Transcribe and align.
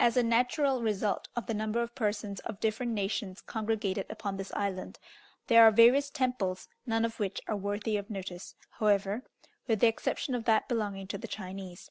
As 0.00 0.16
a 0.16 0.22
natural 0.22 0.80
result 0.82 1.28
of 1.36 1.44
the 1.44 1.52
number 1.52 1.82
of 1.82 1.94
persons 1.94 2.40
of 2.46 2.60
different 2.60 2.92
nations 2.92 3.42
congregated 3.42 4.06
upon 4.08 4.38
this 4.38 4.54
island, 4.54 4.98
there 5.48 5.64
are 5.64 5.70
various 5.70 6.08
temples, 6.08 6.66
none 6.86 7.04
of 7.04 7.20
which 7.20 7.42
are 7.46 7.54
worthy 7.54 7.98
of 7.98 8.08
notice, 8.08 8.54
however, 8.78 9.24
with 9.66 9.80
the 9.80 9.86
exception 9.86 10.34
of 10.34 10.44
that 10.44 10.66
belonging 10.66 11.08
to 11.08 11.18
the 11.18 11.28
Chinese. 11.28 11.90